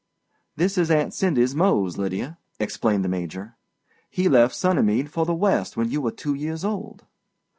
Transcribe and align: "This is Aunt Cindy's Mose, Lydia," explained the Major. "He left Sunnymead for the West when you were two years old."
"This 0.55 0.79
is 0.79 0.89
Aunt 0.89 1.13
Cindy's 1.13 1.53
Mose, 1.53 1.99
Lydia," 1.99 2.39
explained 2.59 3.05
the 3.05 3.07
Major. 3.07 3.55
"He 4.09 4.27
left 4.27 4.55
Sunnymead 4.55 5.09
for 5.09 5.27
the 5.27 5.35
West 5.35 5.77
when 5.77 5.91
you 5.91 6.01
were 6.01 6.09
two 6.11 6.33
years 6.33 6.65
old." 6.65 7.05